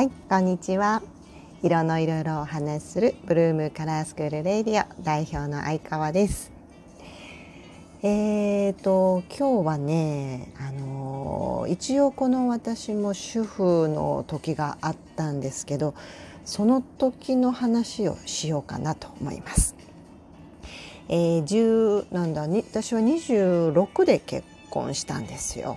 [0.00, 1.02] はいこんにちは。
[1.62, 6.50] 色のいろいろお話しするブルームカラースクールレディオ代表の相川です。
[8.02, 15.94] えーと今日はねあの一応この私も主婦の時があったんですけど
[16.46, 19.76] その時の話をしようかなと思います。
[21.10, 25.76] えー、10なんだ私は26で結婚したんですよ。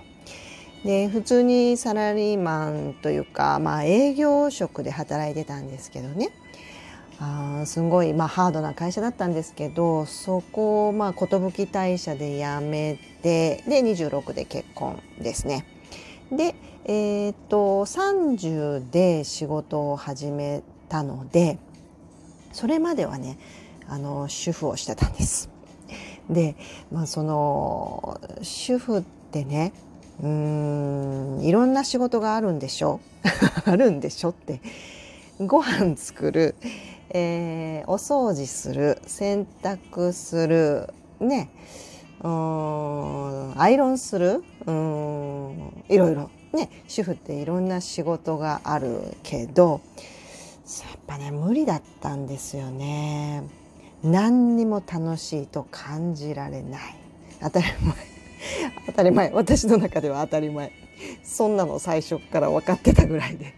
[0.84, 6.30] で普通にサラリーマンというか、まあ、営業職で働いてたんですけどね
[7.18, 15.64] あすごい、まあ、ハードな会社だったんですけどそこを、まあ、寿退社で辞めてで26で結婚ですね。
[16.30, 16.54] で、
[16.84, 21.58] えー、っと30で仕事を始めたので
[22.52, 23.38] それまではね
[23.88, 25.48] あの主婦をしてたんです。
[26.28, 26.56] で、
[26.90, 29.72] まあ、その主婦ってね
[30.22, 33.00] うんいろんな仕事があるんでしょ？
[33.66, 34.60] あるんでしょって。
[35.40, 36.54] ご飯作る、
[37.10, 40.88] えー、お掃除する洗濯する
[41.20, 41.50] ね。
[42.22, 46.30] うんアイロンするうんいろいろ。
[46.52, 49.80] ね主婦っていろんな仕事があるけど
[50.64, 53.42] やっぱね無理だったんですよね。
[54.04, 56.80] 何にも楽しいと感じられない。
[57.40, 58.13] 当たり前。
[58.86, 59.30] 当たり前。
[59.30, 60.72] 私の中では当たり前。
[61.22, 63.54] そんなの最初から分かってたぐらいで。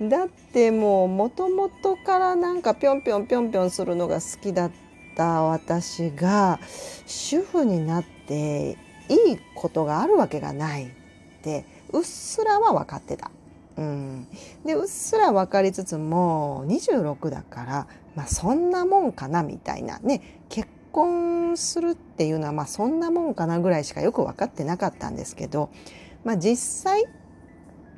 [0.08, 4.70] だってもうもともとからなんかぴょんぴょんぴょんぴょんするのが好きだっ
[5.16, 6.60] た私が
[7.06, 8.76] 主婦になって
[9.08, 10.88] いいことがあるわけがないっ
[11.42, 13.30] てうっすらは分かってた。
[13.76, 14.26] うん、
[14.64, 17.86] でうっすら分かりつつも26だから
[18.18, 20.40] まあ、そんなもんかなみたいなね。
[20.48, 25.70] 結婚するっていうのはまあそんなもんかなぐらいしかよく分かってなかったんですけど、
[26.24, 26.56] まあ、実
[26.90, 27.04] 際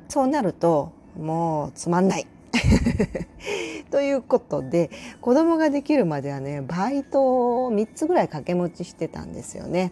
[0.07, 2.27] そうなるともうつまんない。
[3.91, 9.91] ということで子供ができるまではねバイトを3つぐらい掛け持ちしてたんですよね。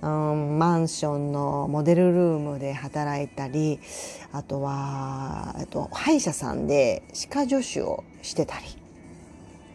[0.00, 3.80] うん、マンションのモデルルームで働いたり
[4.32, 8.78] あとはと歯医者さんで歯科助手をしてたり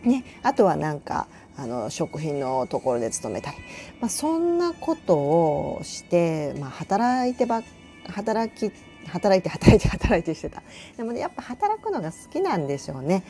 [0.03, 3.57] ね、あとはなんかあの食品のところで勤めたり、
[3.99, 7.61] まあ、そんなことをして、まあ、働いてば
[8.07, 8.73] 働き
[9.07, 10.63] 働いて働いて働いてしてた。
[10.97, 13.23] でもねやっぱ働くのが好きなんでしょうね。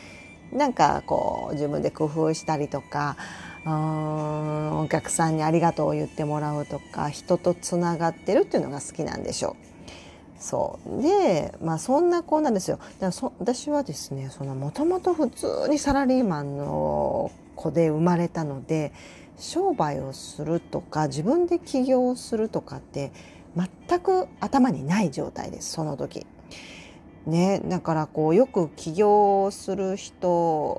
[0.52, 3.18] なんかこう自分で工夫したりとか
[3.66, 9.56] うんお客さんにありがとうを言ってもらうとか人とつながってるっていうのが好きなんでしょ
[10.40, 10.42] う。
[10.42, 11.02] そう。
[11.02, 12.78] でまあそんな子なんですよ。
[12.78, 18.92] だからそ私はですねもともと普通にサラリーマンの子で生まれたので
[19.38, 23.12] 商売をするとか自分で起業するとかって
[23.56, 26.26] 全く頭にない状態ですその時。
[27.26, 30.30] ね、だからこうよく起業する人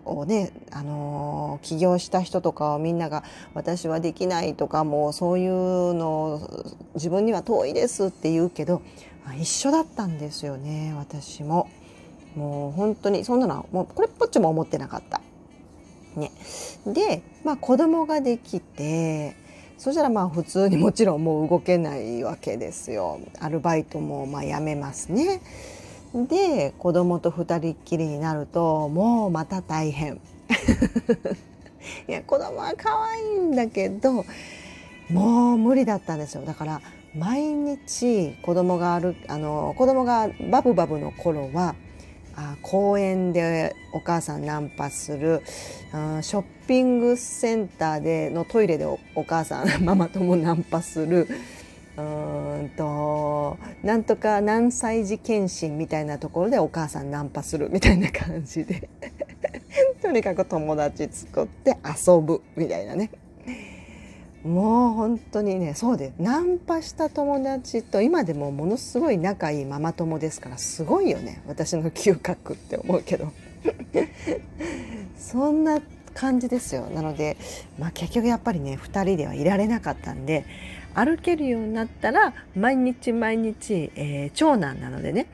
[0.04, 3.24] をね、あの起業した人とかをみんなが
[3.54, 6.42] 「私はできない」とかもうそういうの
[6.96, 8.82] 自分には遠いですって言うけど
[9.40, 11.68] 一緒だったんですよね私も。
[12.36, 15.20] もう本当にそんなのはもうこれっぽっちも思ってなかった。
[16.16, 16.32] ね、
[16.86, 19.36] で、まあ、子供ができて
[19.78, 23.20] そしたらまあ普通にもちろんもう動けないわけですよ。
[23.40, 25.42] アルバイトもまあやめますね。
[26.14, 30.20] で子供と二人っきりになるともうまた大変。
[32.08, 34.24] いや子供は可愛いんだけど
[35.10, 36.80] もう無理だったんですよだから
[37.14, 41.74] 毎日子供があるあの子供がバブバブの頃は
[42.36, 45.42] あ公園でお母さんナンパする。
[45.92, 51.28] あショッピングセンターでのトイレでお母さんママ友ナンパする。
[51.96, 58.88] うんとなんとか何歳児検診みたいなところでお母さんナンパするみたいな感じで。
[60.02, 63.10] とにかく友達作って遊ぶみたいなね。
[64.44, 73.32] もう本当にねそうでナンパした友達と今でもものすごい仲いいママ友ですからすごいよね私の嗅覚って思うけど。
[75.16, 75.80] そんな
[76.12, 76.82] 感じですよ。
[76.94, 77.36] なので、
[77.78, 80.44] まあ、結局やっぱりね2人ではいられなかったんで
[80.94, 85.26] 歩けるようになったら毎日毎日、えー、長男なのでね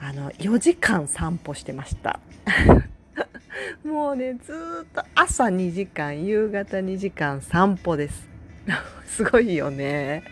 [0.00, 2.20] あの4時間散歩してました。
[3.84, 8.28] もうねずっと朝2時間夕方2時間散歩です。
[9.06, 10.22] すごいよね。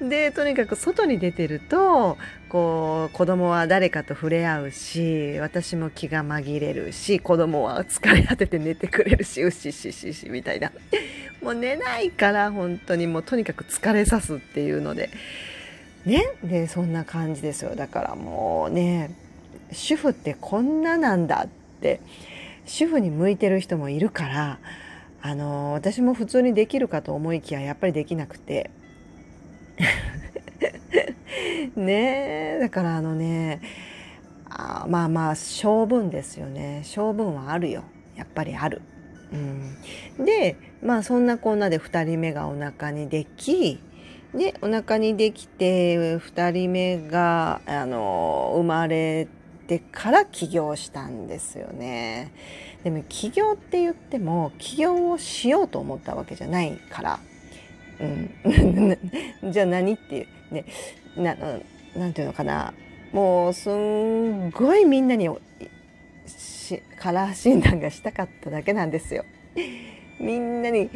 [0.00, 2.18] でとにかく外に出てると
[2.48, 10.72] こう子供は誰かと触れ合うし私も気が紛れるし子供は疲れ果てて寝てくれるしうししししみたいな。
[11.40, 15.10] もう寝ないから本当にもうとにかく疲れさすっていうので。
[16.04, 16.24] ね？
[16.42, 17.76] でそんな感じですよ。
[17.76, 19.10] だからもうね
[19.70, 21.48] 主婦ってこんななんだっ
[21.80, 22.00] て。
[22.64, 24.58] 主婦に向いてる人もいるから
[25.22, 28.70] あの私も普通にできるかと思いきややっぱりできなくて。
[31.76, 33.60] ねえだからあのね
[34.50, 36.82] あまあまあ性分ですよね。
[36.84, 37.84] 性分はあるよ。
[38.16, 38.82] やっぱりある。
[39.32, 43.80] うん、でまあそんなこんなで2人目がお腹にでき
[44.34, 49.41] でお腹にできて2人目があの生まれて
[49.78, 52.32] から起業したんですよね。
[52.84, 57.20] でも起業って言っても起業をしようと思ったわけじゃないから。
[58.00, 58.98] うん、
[59.52, 60.64] じゃあ何っていうね
[61.16, 61.36] な
[61.96, 62.74] なんていうのかな
[63.12, 65.28] もうすんごいみんなに
[66.98, 69.24] カラー診断がしたかっただけなんですよ。
[70.18, 70.88] みんなに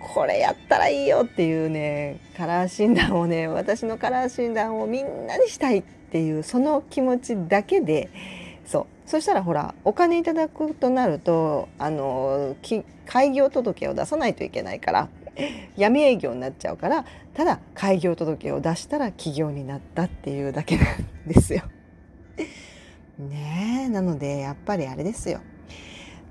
[0.00, 8.10] これやったらいいよっていうねカラー診断をね私のカラー診断をみんなにしたいっていうその気持ちだけで
[8.64, 12.56] そうそしたらほらお金いただくとなるとあの
[13.06, 15.08] 開業届を出さないといけないから
[15.76, 17.04] 闇営業になっちゃうから
[17.34, 21.62] ただ開業届を出したら起業になったっていうだけなんですよ。
[23.18, 25.40] ねえなのでやっぱりあれですよ。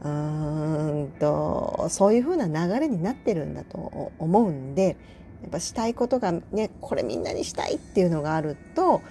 [0.04, 4.98] うーんとそういう風な流れになってるんだと思うんで
[5.42, 9.02] やっぱしたいことがねこれみんなにしたいっていうのがあると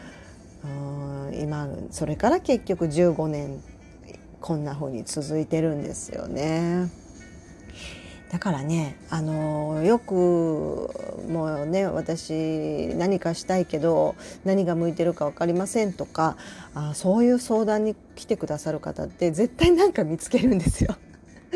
[0.65, 3.63] うん今それから結局15年
[4.41, 6.91] こんな風に続いてるんですよね。
[8.31, 10.91] だからねあのよく
[11.29, 16.37] もうね私何かしたいけど何が向いてるか分かりませんとか
[16.75, 20.97] あそういう相談に来てくださる方って絶対何か見つけるんですよ。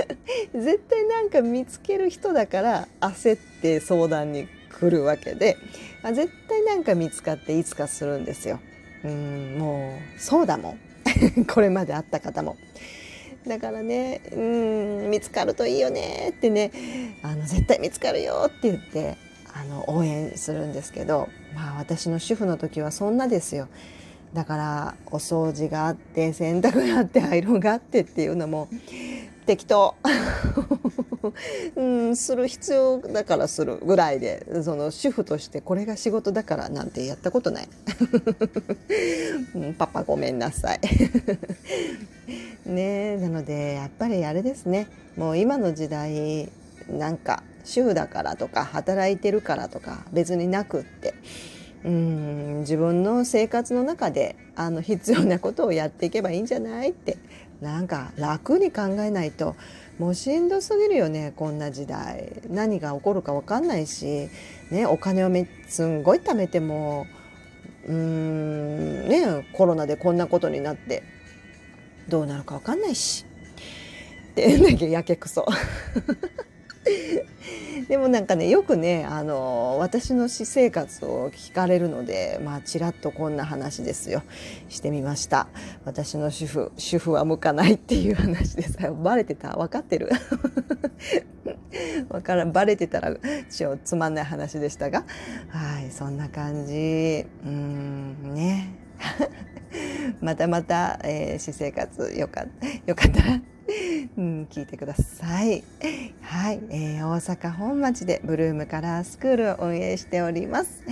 [0.55, 5.57] 絶対なんか見つける人だから焦って相談に来るわけで
[6.15, 8.61] 絶対なんか見つかっていつかするんですよ。
[9.09, 10.79] うんもうそうだもん
[11.47, 12.57] これまで会った方も。
[13.47, 16.71] だからねうん見つかるといいよねってね
[17.23, 19.17] あの絶対見つかるよって言って
[19.55, 23.69] あの応援するんですけどまあ私の主婦の時はそんなですよ。
[24.35, 28.69] だからお掃除があって洗濯があってアイロンがあってっていうのも
[29.47, 29.95] 適当
[31.77, 37.69] うん、する必要だからするぐらいでその主婦としてこれが仕事だからなんてやったことない、
[39.55, 40.81] うん、パパごめんなさい。
[42.67, 44.89] ねなのでやっぱりあれですね。
[45.17, 46.49] もう今の時代
[46.89, 51.15] なんか主婦だからとか働いてるからとか別になくって。
[51.85, 57.17] うん自分の生活の中であの必要なことをやっていけばいいんじゃないって。
[57.61, 59.57] なんか楽に考えないと
[59.99, 64.29] もうしんどすぎるよねこんな時代何が起こるか分かんないし、
[64.71, 67.07] ね、お金をめすんごい貯めても
[67.85, 71.03] うーんねコロナでこんなことになって
[72.09, 73.25] どうなるか分かんないし
[74.31, 75.45] ってだけやけくそ。
[77.89, 84.23] でもなんかねよくねあの私の私生活を聞かれるのでまあちらっとこんな話ですよ。
[84.69, 85.49] してみました。
[85.85, 88.79] 私の主婦主婦は向かないっていう話です。
[89.03, 89.57] バレてた？
[89.57, 90.11] 分かってる？
[92.09, 93.15] わからバレてたら
[93.51, 95.05] ちょつまんない話でしたが。
[95.49, 97.27] はいそんな感じ。
[97.45, 98.75] うんね。
[100.21, 102.47] またまた、えー、私生活よか
[102.87, 103.41] よかったら
[104.17, 105.63] うん、聞いてください。
[106.23, 110.83] はい、えー、大阪本町でブルームカラースクールを運営しております。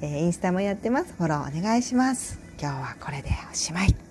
[0.00, 1.14] えー、インスタもやってます。
[1.16, 2.38] フォローお願いします。
[2.60, 4.07] 今日はこれでおしまい。